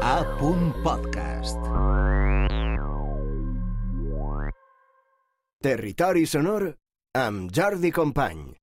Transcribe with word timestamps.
A. 0.00 0.24
Podcast. 0.82 1.58
Territori 5.60 6.26
sonor 6.26 6.74
amb 7.12 7.50
Jordi 7.50 7.90
Company. 7.90 8.57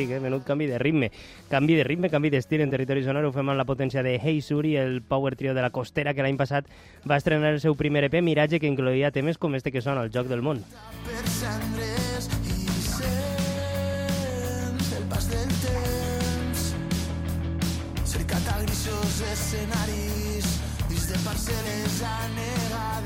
Dic, 0.00 0.16
eh? 0.16 0.20
menut 0.22 0.46
canvi 0.48 0.68
de 0.70 0.80
ritme. 0.82 1.10
Canvi 1.50 1.76
de 1.78 1.84
ritme, 1.86 2.10
canvi 2.12 2.32
d'estil 2.32 2.64
en 2.64 2.72
territori 2.72 3.04
sonor. 3.06 3.28
Ho 3.28 3.34
fem 3.36 3.48
amb 3.52 3.60
la 3.60 3.68
potència 3.68 4.04
de 4.06 4.16
Hey 4.18 4.40
Suri, 4.44 4.76
el 4.80 5.00
power 5.02 5.36
trio 5.36 5.54
de 5.54 5.64
la 5.64 5.70
Costera, 5.74 6.14
que 6.16 6.24
l'any 6.26 6.40
passat 6.40 6.68
va 7.08 7.20
estrenar 7.20 7.54
el 7.54 7.60
seu 7.60 7.76
primer 7.76 8.06
EP, 8.08 8.20
Miratge, 8.24 8.60
que 8.60 8.70
incloïa 8.70 9.12
temes 9.12 9.38
com 9.38 9.54
este 9.54 9.72
que 9.72 9.84
sona, 9.84 10.06
el 10.06 10.14
joc 10.14 10.32
del 10.32 10.42
món. 10.42 10.64
escenaris 19.30 20.46
dins 20.88 21.06
de 21.10 21.18
parcel·les 21.24 22.00
anegades 22.06 22.99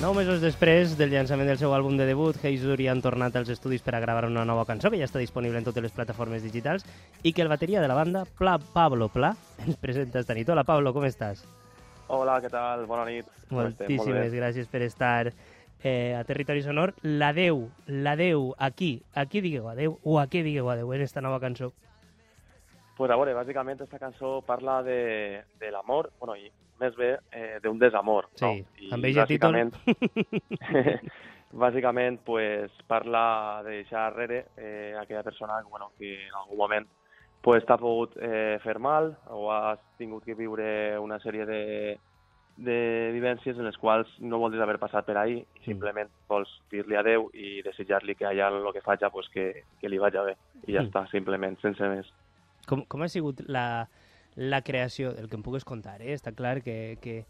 Nou 0.00 0.14
mesos 0.16 0.38
després 0.40 0.94
del 0.96 1.10
llançament 1.12 1.50
del 1.50 1.58
seu 1.60 1.74
àlbum 1.76 1.98
de 2.00 2.06
debut, 2.08 2.38
Hey 2.40 2.54
Suri 2.56 2.86
han 2.88 3.02
tornat 3.04 3.34
als 3.36 3.50
estudis 3.52 3.82
per 3.84 3.92
a 3.92 3.98
gravar 4.00 4.24
una 4.24 4.46
nova 4.48 4.62
cançó 4.64 4.88
que 4.88 4.96
ja 4.96 5.04
està 5.04 5.20
disponible 5.20 5.60
en 5.60 5.66
totes 5.66 5.84
les 5.84 5.92
plataformes 5.92 6.40
digitals 6.40 6.86
i 7.20 7.34
que 7.36 7.44
el 7.44 7.50
bateria 7.52 7.82
de 7.84 7.90
la 7.90 7.98
banda, 7.98 8.22
Pla 8.38 8.54
Pablo 8.56 9.10
Pla, 9.12 9.34
ens 9.66 9.76
presenta 9.76 10.22
esta 10.24 10.32
nit. 10.32 10.48
Hola 10.48 10.64
Pablo, 10.64 10.94
com 10.96 11.04
estàs? 11.04 11.44
Hola, 12.08 12.38
què 12.40 12.48
tal? 12.48 12.86
Bona 12.88 13.04
nit. 13.10 13.28
Moltíssimes 13.52 14.32
gràcies 14.32 14.72
per 14.72 14.80
estar 14.88 15.34
eh, 15.84 16.16
a 16.16 16.24
Territori 16.24 16.64
Sonor. 16.64 16.94
L'adeu, 17.04 17.66
l'adeu, 17.84 18.54
aquí, 18.56 19.02
aquí 19.12 19.44
digueu 19.44 19.68
adeu 19.68 20.00
o 20.00 20.16
a 20.16 20.24
què 20.32 20.40
digueu 20.48 20.72
adeu 20.72 20.96
en 20.96 21.04
esta 21.04 21.20
nova 21.20 21.44
cançó. 21.44 21.74
Pues 23.00 23.08
a 23.10 23.16
veure, 23.16 23.32
bàsicament 23.32 23.80
esta 23.80 23.96
cançó 23.98 24.42
parla 24.44 24.82
de, 24.84 25.40
de 25.58 25.70
l'amor, 25.72 26.10
bueno, 26.20 26.34
i 26.36 26.50
més 26.82 26.92
bé 26.98 27.14
eh, 27.32 27.56
d'un 27.64 27.78
desamor, 27.80 28.26
Sí, 28.36 28.44
no? 28.44 28.50
I 28.76 28.90
amb 28.92 29.06
eixe 29.08 29.24
títol. 29.30 29.56
bàsicament, 29.56 31.00
bàsicament, 31.64 32.18
pues, 32.26 32.70
parla 32.86 33.62
de 33.64 33.70
deixar 33.80 34.10
darrere 34.12 34.42
eh, 34.58 34.94
aquella 35.00 35.22
persona 35.22 35.62
bueno, 35.68 35.92
que 35.98 36.12
en 36.28 36.34
algun 36.42 36.58
moment 36.58 36.86
pues, 37.40 37.64
t'ha 37.64 37.78
pogut 37.80 38.18
eh, 38.20 38.58
fer 38.62 38.76
mal 38.78 39.14
o 39.32 39.48
has 39.50 39.80
tingut 39.96 40.24
que 40.28 40.36
viure 40.36 40.98
una 41.00 41.16
sèrie 41.24 41.46
de, 41.48 41.60
de 42.60 42.78
vivències 43.16 43.56
en 43.56 43.64
les 43.64 43.78
quals 43.80 44.12
no 44.20 44.38
voldries 44.44 44.60
haver 44.62 44.76
passat 44.78 45.08
per 45.08 45.16
ahí 45.16 45.38
i 45.40 45.64
simplement 45.64 46.12
vols 46.28 46.52
dir-li 46.70 47.00
adeu 47.00 47.30
i 47.32 47.62
desitjar-li 47.64 48.14
que 48.14 48.28
allà 48.28 48.52
el 48.52 48.68
que 48.76 48.84
faci 48.84 49.08
pues, 49.10 49.32
que, 49.32 49.64
que 49.80 49.88
li 49.88 49.96
vagi 49.98 50.20
bé. 50.32 50.36
I 50.68 50.74
ja 50.76 50.82
Mm. 50.84 50.90
està, 50.92 51.06
simplement, 51.08 51.56
sense 51.64 51.88
més. 51.88 52.12
Com, 52.68 52.84
com 52.86 53.02
ha 53.02 53.08
sigut 53.08 53.40
la, 53.48 53.88
la 54.36 54.60
creació, 54.62 55.10
el 55.18 55.28
que 55.28 55.36
em 55.36 55.42
pugues 55.42 55.64
contar, 55.64 56.00
eh? 56.02 56.12
està 56.14 56.32
clar 56.32 56.60
que, 56.62 56.98
que, 57.02 57.24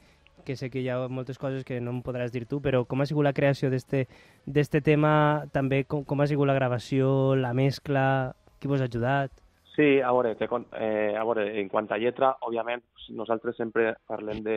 que 0.44 0.56
sé 0.56 0.70
que 0.70 0.80
hi 0.82 0.88
ha 0.88 0.98
moltes 1.08 1.38
coses 1.38 1.64
que 1.64 1.80
no 1.80 1.91
em 1.94 2.02
podràs 2.02 2.32
dir 2.32 2.46
tu, 2.48 2.60
però 2.60 2.84
com 2.88 3.00
ha 3.00 3.06
sigut 3.06 3.24
la 3.24 3.32
creació 3.36 3.70
d'este 3.70 4.06
d'este 4.46 4.80
tema, 4.80 5.46
també 5.52 5.84
com, 5.84 6.04
com 6.04 6.20
ha 6.20 6.26
sigut 6.26 6.48
la 6.48 6.54
gravació, 6.58 7.36
la 7.36 7.54
mescla, 7.54 8.34
qui 8.58 8.68
vos 8.68 8.80
ha 8.80 8.88
ajudat? 8.91 9.30
Sí, 9.76 10.00
a 10.02 10.10
veure, 10.12 10.34
te, 10.36 10.48
con- 10.48 10.66
eh, 10.76 11.14
a 11.16 11.24
veure, 11.24 11.47
en 11.60 11.68
quant 11.72 11.86
a 11.92 11.97
lletra, 11.97 12.34
òbviament, 12.44 12.82
nosaltres 13.16 13.56
sempre 13.56 13.94
parlem 14.10 14.42
de 14.44 14.56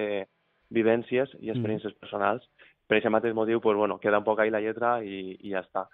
vivències 0.73 1.29
i 1.39 1.51
experiències 1.53 1.93
personals. 2.01 2.43
Per 2.87 2.97
aquest 2.97 3.13
mateix 3.13 3.33
motiu, 3.37 3.61
pues, 3.61 3.77
bueno, 3.77 3.99
queda 4.01 4.19
un 4.19 4.25
poc 4.25 4.39
ahí 4.41 4.49
la 4.51 4.59
lletra 4.59 4.97
i, 5.05 5.37
i 5.39 5.51
ja 5.53 5.61
està. 5.63 5.85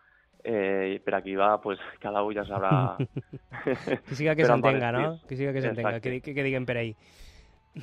Eh, 0.43 0.95
i 0.95 0.99
per 1.03 1.15
aquí 1.17 1.35
va, 1.35 1.57
pues, 1.61 1.79
cada 2.03 2.23
un 2.23 2.35
ja 2.35 2.45
sabrà... 2.47 2.97
Que 4.07 4.15
siga 4.15 4.35
que 4.35 4.43
va 4.47 4.53
s'entenga, 4.53 4.91
no? 4.95 5.19
Que 5.27 5.35
siga 5.35 5.53
que 5.53 5.61
s'entenga, 5.61 5.99
que, 5.99 6.21
que, 6.21 6.33
que 6.33 6.45
diguem 6.45 6.65
per 6.65 6.77
ahí. 6.77 6.93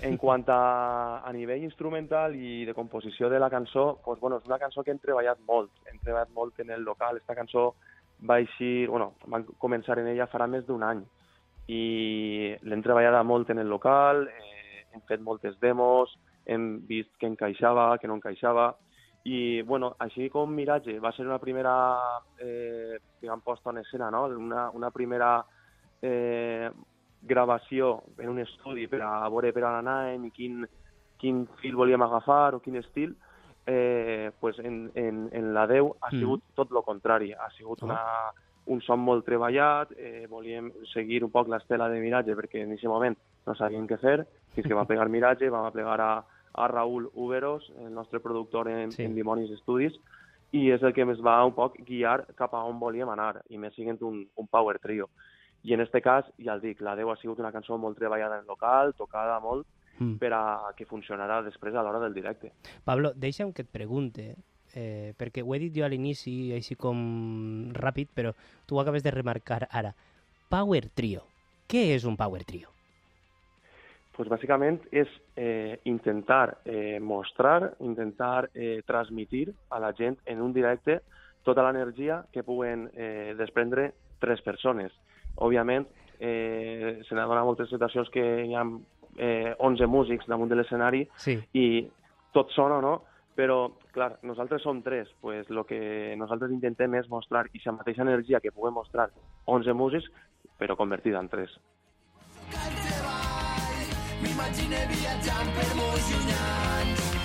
En 0.03 0.17
quant 0.21 0.45
a, 0.51 1.23
a 1.25 1.33
nivell 1.33 1.63
instrumental 1.65 2.35
i 2.35 2.65
de 2.67 2.75
composició 2.75 3.29
de 3.31 3.39
la 3.41 3.51
cançó, 3.51 4.01
pues, 4.05 4.21
bueno, 4.21 4.41
és 4.41 4.49
una 4.49 4.59
cançó 4.59 4.83
que 4.83 4.91
hem 4.93 5.03
treballat 5.03 5.39
molt. 5.47 5.71
Hem 5.91 6.01
treballat 6.03 6.33
molt 6.35 6.59
en 6.65 6.73
el 6.75 6.83
local. 6.85 7.21
Esta 7.23 7.37
cançó 7.39 7.75
va 8.29 8.41
eixir... 8.41 8.89
Bueno, 8.89 9.15
vam 9.27 9.47
començar 9.63 10.01
en 10.01 10.11
ella 10.15 10.29
farà 10.33 10.49
més 10.51 10.67
d'un 10.67 10.83
any 10.85 11.05
i 11.67 12.55
l'hem 12.63 12.83
treballada 12.83 13.23
molt 13.27 13.51
en 13.51 13.59
el 13.59 13.69
local, 13.69 14.27
eh, 14.29 14.87
hem 14.95 15.03
fet 15.09 15.23
moltes 15.23 15.59
demos, 15.61 16.13
hem 16.47 16.87
vist 16.87 17.11
que 17.19 17.27
encaixava, 17.27 17.97
que 17.99 18.07
no 18.07 18.19
encaixava, 18.19 18.75
i, 19.27 19.63
bueno, 19.67 19.95
així 20.05 20.29
com 20.31 20.53
Miratge 20.55 20.99
va 21.03 21.11
ser 21.17 21.25
una 21.27 21.41
primera, 21.43 21.73
eh, 22.39 22.99
diguem, 23.21 23.41
posta 23.43 23.71
en 23.75 23.79
escena, 23.83 24.11
no? 24.15 24.27
Una, 24.31 24.69
una 24.71 24.91
primera 24.95 25.41
eh, 26.03 26.71
gravació 27.23 28.03
en 28.19 28.29
un 28.29 28.39
estudi 28.39 28.87
per 28.87 29.01
a 29.03 29.29
veure 29.29 29.53
per 29.57 29.65
on 29.67 29.81
anàvem 29.81 30.27
i 30.29 30.31
quin, 30.31 30.61
quin 31.19 31.47
fil 31.63 31.75
volíem 31.75 32.03
agafar 32.07 32.55
o 32.55 32.61
quin 32.63 32.77
estil, 32.79 33.17
eh, 33.67 34.31
pues 34.39 34.59
en, 34.61 34.93
en, 34.95 35.29
en 35.33 35.53
la 35.55 35.67
10 35.67 35.91
ha 36.01 36.11
Mm. 36.13 36.21
sigut 36.21 36.43
tot 36.55 36.71
el 36.71 36.83
contrari. 36.87 37.33
Ha 37.33 37.51
sigut 37.57 37.83
Ah. 37.83 37.87
una, 37.87 38.01
un 38.67 38.81
son 38.83 39.01
molt 39.01 39.25
treballat, 39.25 39.91
eh, 39.97 40.27
volíem 40.31 40.71
seguir 40.93 41.25
un 41.25 41.31
poc 41.31 41.49
l'estela 41.49 41.89
de 41.89 41.99
Miratge 42.01 42.35
perquè 42.37 42.63
en 42.63 42.73
aquest 42.73 42.87
moment 42.91 43.17
no 43.47 43.55
sabíem 43.55 43.87
què 43.89 43.99
fer, 43.99 44.27
fins 44.55 44.67
que 44.69 44.75
va 44.75 44.85
plegar 44.91 45.09
Miratge, 45.09 45.51
vam 45.51 45.73
plegar 45.73 46.01
a, 46.01 46.25
a 46.57 46.69
Raül 46.69 47.11
Uberos, 47.15 47.71
el 47.85 47.93
nostre 47.95 48.21
productor 48.21 48.69
en, 48.69 48.93
Sí. 48.93 49.03
en 49.05 49.15
Dimonis 49.15 49.51
Studios, 49.61 49.99
i 50.53 50.71
és 50.71 50.83
el 50.83 50.93
que 50.95 51.03
ens 51.03 51.21
va 51.21 51.45
un 51.45 51.53
poc 51.55 51.77
guiar 51.85 52.27
cap 52.37 52.55
a 52.55 52.65
on 52.65 52.79
volíem 52.81 53.09
anar, 53.11 53.43
i 53.51 53.59
més 53.59 53.75
siguent 53.75 54.01
un, 54.03 54.27
un 54.35 54.47
power 54.47 54.79
trio. 54.79 55.09
I 55.65 55.75
en 55.75 55.81
este 55.81 56.01
cas, 56.01 56.25
ja 56.39 56.55
el 56.55 56.61
dic, 56.61 56.81
la 56.81 56.95
10 56.97 57.09
ha 57.11 57.17
sigut 57.17 57.39
una 57.41 57.51
cançó 57.53 57.77
molt 57.79 57.99
treballada 57.99 58.39
en 58.39 58.47
local, 58.47 58.95
tocada 58.95 59.39
molt, 59.41 59.67
Mm. 59.99 60.19
per 60.19 60.31
a 60.35 60.75
que 60.77 60.85
funcionarà 60.85 61.43
després 61.43 61.75
a 61.75 61.83
l'hora 61.83 61.99
del 61.99 62.13
directe. 62.13 62.53
Pablo, 62.85 63.15
deixa'm 63.17 63.55
que 63.55 63.63
et 63.63 63.69
pregunte, 63.73 64.37
eh, 64.75 65.15
perquè 65.17 65.43
ho 65.43 65.55
he 65.55 65.59
dit 65.59 65.73
jo 65.75 65.87
a 65.87 65.89
l'inici, 65.89 66.53
així 66.53 66.77
com 66.77 67.73
ràpid, 67.73 68.09
però 68.15 68.35
tu 68.67 68.77
ho 68.77 68.81
acabes 68.83 69.03
de 69.03 69.11
remarcar 69.11 69.67
ara. 69.71 69.95
Power 70.51 70.91
Trio. 70.91 71.23
Què 71.67 71.95
és 71.97 72.05
un 72.05 72.15
Power 72.15 72.45
Trio? 72.45 72.69
Pues 74.17 74.29
bàsicament 74.33 74.81
és 74.97 75.11
eh, 75.37 75.79
intentar 75.85 76.59
eh, 76.65 76.99
mostrar, 77.01 77.75
intentar 77.85 78.49
eh, 78.55 78.81
transmitir 78.87 79.51
a 79.71 79.79
la 79.81 79.93
gent 79.93 80.17
en 80.25 80.41
un 80.41 80.55
directe 80.57 81.03
tota 81.45 81.63
l'energia 81.63 82.23
que 82.33 82.43
puguen 82.43 82.89
eh, 82.95 83.35
desprendre 83.39 83.93
tres 84.19 84.41
persones. 84.43 84.93
Òbviament, 85.37 85.87
eh, 86.19 87.03
se 87.07 87.15
n'ha 87.15 87.27
donat 87.29 87.45
moltes 87.45 87.69
situacions 87.71 88.09
que 88.11 88.25
hi 88.49 88.57
ha 88.57 88.65
eh, 89.19 89.53
11 89.59 89.87
músics 89.87 90.27
damunt 90.27 90.51
de 90.51 90.57
l'escenari 90.57 91.05
Sí. 91.21 91.37
i 91.53 91.87
tot 92.33 92.51
sona, 92.57 92.81
no? 92.81 93.03
Però, 93.37 93.77
clar, 93.93 94.17
nosaltres 94.25 94.63
som 94.65 94.81
tres, 94.83 95.11
pues 95.21 95.49
lo 95.51 95.67
que 95.69 96.17
nosaltres 96.17 96.51
intentem 96.51 96.95
és 96.97 97.09
mostrar 97.13 97.45
aquesta 97.45 97.73
mateixa 97.77 98.03
energia 98.03 98.41
que 98.41 98.51
puguem 98.51 98.73
mostrar 98.75 99.11
11 99.45 99.75
músics, 99.77 100.09
però 100.59 100.75
convertida 100.75 101.21
en 101.21 101.29
tres. 101.29 101.53
M'imagine 104.27 104.81
viatjant 104.91 105.53
per 105.55 105.69
molts 105.79 106.11
llunyans. 106.11 107.16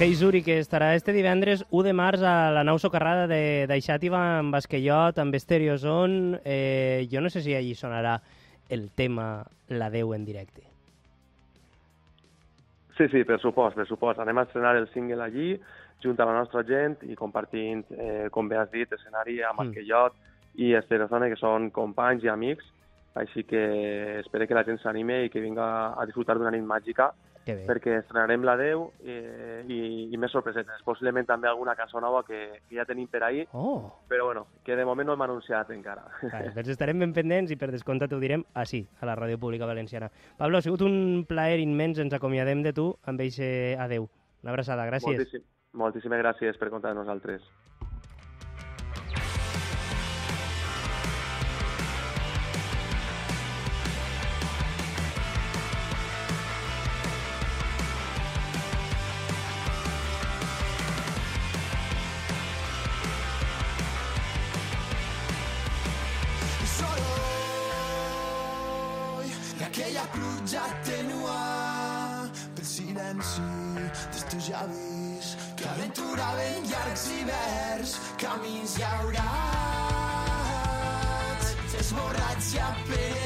Hey 0.00 0.14
Zuri, 0.14 0.42
que 0.42 0.58
estarà 0.58 0.94
este 0.94 1.12
divendres 1.12 1.66
1 1.68 1.82
de 1.84 1.92
març 1.92 2.22
a 2.24 2.48
la 2.56 2.62
nau 2.64 2.78
socarrada 2.80 3.26
de 3.28 3.66
d'Aixàtiva 3.68 4.16
amb 4.38 4.54
Basquellot, 4.56 5.18
amb 5.20 5.36
Estéreo 5.36 5.74
Zone. 5.76 6.38
Eh, 6.42 7.06
jo 7.12 7.20
no 7.20 7.28
sé 7.28 7.42
si 7.44 7.52
allí 7.52 7.74
sonarà 7.76 8.14
el 8.70 8.88
tema 8.96 9.44
La 9.68 9.90
Déu 9.92 10.14
en 10.16 10.24
directe. 10.24 10.64
Sí, 12.96 13.10
sí, 13.12 13.24
per 13.28 13.36
supost, 13.44 13.76
per 13.76 13.84
supost. 13.92 14.24
Anem 14.24 14.40
a 14.40 14.48
estrenar 14.48 14.72
el 14.80 14.88
single 14.94 15.20
allí, 15.20 15.52
junt 16.00 16.16
a 16.16 16.24
la 16.24 16.38
nostra 16.38 16.64
gent 16.64 16.96
i 17.04 17.14
compartint, 17.14 17.84
eh, 17.92 18.28
com 18.32 18.48
bé 18.48 18.56
has 18.56 18.72
dit, 18.72 18.90
escenari 18.90 19.42
amb 19.42 19.60
Mm. 19.60 19.66
mm. 19.66 19.68
Esquellot 19.68 20.14
i 20.54 20.72
Estereozona, 20.80 21.28
que 21.28 21.36
són 21.36 21.68
companys 21.70 22.24
i 22.24 22.28
amics, 22.28 22.64
així 23.14 23.44
que 23.44 24.20
espero 24.20 24.46
que 24.48 24.54
la 24.54 24.64
gent 24.64 24.80
s'anime 24.80 25.26
i 25.26 25.28
que 25.28 25.40
vinga 25.44 25.92
a 25.92 26.06
disfrutar 26.06 26.38
d'una 26.38 26.50
nit 26.56 26.64
màgica. 26.64 27.12
Perquè 27.44 27.96
estrenarem 27.98 28.44
la 28.46 28.56
10 28.58 28.82
eh, 29.04 29.64
i, 29.68 29.78
i 30.12 30.18
més 30.20 30.32
sorpresetes. 30.34 30.82
Possiblement 30.86 31.26
també 31.26 31.48
alguna 31.48 31.74
cançó 31.78 32.00
nova 32.00 32.22
que, 32.26 32.40
que 32.68 32.76
ja 32.76 32.84
tenim 32.88 33.08
per 33.10 33.22
ahir, 33.26 33.46
Oh! 33.52 33.90
però 34.08 34.26
bueno, 34.28 34.46
que 34.64 34.76
de 34.76 34.84
moment 34.84 35.08
no 35.08 35.14
hem 35.16 35.24
anunciat 35.26 35.70
encara. 35.74 36.04
Vale, 36.22 36.52
doncs 36.56 36.72
estarem 36.76 37.00
ben 37.00 37.14
pendents 37.16 37.50
i 37.50 37.56
per 37.56 37.70
descomptat 37.72 38.12
ho 38.12 38.20
direm 38.22 38.44
així, 38.54 38.84
a 39.00 39.08
la 39.08 39.16
Ràdio 39.18 39.38
Pública 39.40 39.66
Valenciana. 39.66 40.10
Pablo, 40.38 40.58
ha 40.58 40.62
sigut 40.62 40.82
un 40.86 41.24
plaer 41.28 41.58
immens, 41.60 41.98
ens 41.98 42.14
acomiadem 42.14 42.62
de 42.62 42.72
tu 42.76 42.90
amb 43.04 43.20
eixe 43.20 43.76
adeu. 43.78 44.08
Una 44.42 44.54
abraçada, 44.54 44.86
gràcies. 44.88 45.16
Moltíssim, 45.18 45.42
moltíssimes 45.76 46.22
gràcies 46.22 46.56
per 46.60 46.70
comptar 46.72 46.94
amb 46.94 47.02
nosaltres. 47.02 47.42
I 70.00 70.02
aquella 70.02 70.12
pluja 70.12 70.62
tenua 70.84 71.40
pel 72.54 72.64
silenci 72.64 73.42
dels 74.12 74.24
teus 74.30 74.48
llavis 74.48 75.36
que 75.56 75.66
aventuraven 75.68 76.62
llargs 76.70 77.04
hiverns 77.12 77.90
camins 78.16 78.72
llaurats 78.80 79.26
esborrats 81.80 82.46
ja 82.54 82.68
per 82.88 83.19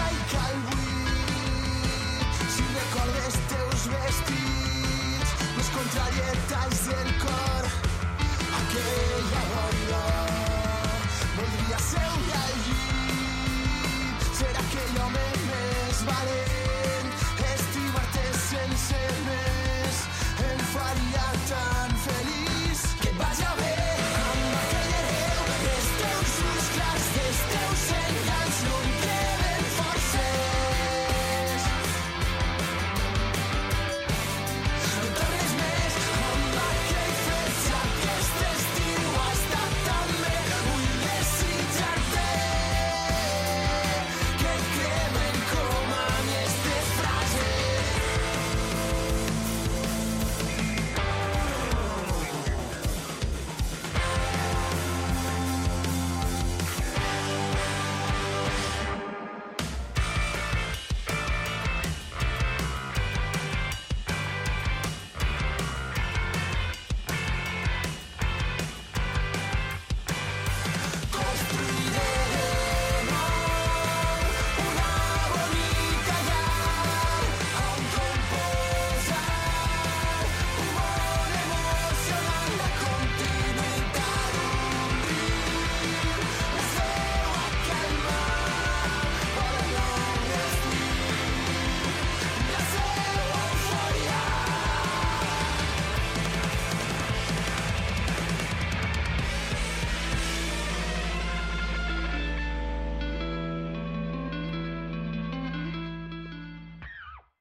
caic 0.00 0.34
al 0.42 0.60
buit 0.68 1.30
recordes 2.76 3.40
teus 3.52 3.88
vestits 3.94 5.34
les 5.56 5.72
contrarietats 5.78 6.86
del 6.92 7.12
cor 7.24 7.68
aquella 8.62 9.44
boira 9.52 9.69